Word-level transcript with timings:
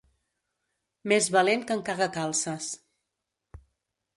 Més 1.13 1.27
valent 1.35 1.65
que 1.67 1.77
en 1.81 1.83
Cagacalces. 1.91 2.71